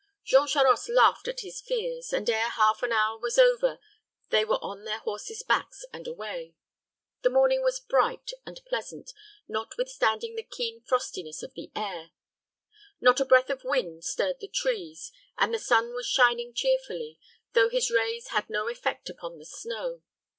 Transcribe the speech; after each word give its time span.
Jean 0.25 0.47
Charost 0.47 0.89
laughed 0.89 1.27
at 1.27 1.41
his 1.41 1.61
fears, 1.61 2.11
and 2.11 2.27
ere 2.27 2.49
half 2.49 2.81
an 2.81 2.91
hour 2.91 3.19
was 3.19 3.37
over 3.37 3.77
they 4.31 4.43
were 4.43 4.57
on 4.59 4.83
their 4.83 4.97
horses' 4.97 5.43
backs 5.43 5.85
and 5.93 6.07
away. 6.07 6.55
The 7.21 7.29
morning 7.29 7.61
was 7.61 7.79
bright 7.79 8.31
and 8.43 8.65
pleasant, 8.65 9.13
notwithstanding 9.47 10.35
the 10.35 10.41
keen 10.41 10.81
frostiness 10.81 11.43
of 11.43 11.53
the 11.53 11.71
air. 11.75 12.09
Not 12.99 13.19
a 13.19 13.25
breath 13.25 13.51
of 13.51 13.63
wind 13.63 14.03
stirred 14.03 14.39
the 14.39 14.47
trees, 14.47 15.11
and 15.37 15.53
the 15.53 15.59
sun 15.59 15.93
was 15.93 16.07
shining 16.07 16.55
cheerfully, 16.55 17.19
though 17.53 17.69
his 17.69 17.91
rays 17.91 18.29
had 18.29 18.49
no 18.49 18.67
effect 18.67 19.07
upon 19.07 19.37
the 19.37 19.45
snow. 19.45 20.01